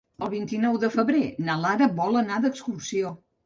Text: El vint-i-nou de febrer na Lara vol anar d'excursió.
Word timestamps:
El 0.27 0.29
vint-i-nou 0.33 0.79
de 0.83 0.89
febrer 0.95 1.21
na 1.51 1.59
Lara 1.67 1.93
vol 2.03 2.21
anar 2.25 2.43
d'excursió. 2.49 3.17